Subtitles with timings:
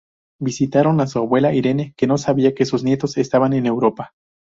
[0.41, 4.15] Visitaron a su abuela Irene, que no sabía que sus nietos estaban en Europa.